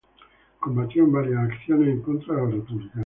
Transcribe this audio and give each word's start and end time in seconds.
Combatió 0.59 1.03
en 1.03 1.11
varias 1.11 1.51
acciones 1.51 1.89
en 1.89 2.01
contra 2.01 2.33
de 2.33 2.41
los 2.41 2.53
republicanos. 2.55 2.99